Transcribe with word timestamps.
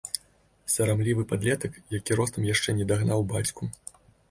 Сарамлівы 0.75 1.25
падлетак, 1.33 1.77
які 1.99 2.19
ростам 2.21 2.49
яшчэ 2.53 2.77
не 2.81 2.91
дагнаў 2.95 3.19
бацьку. 3.37 3.73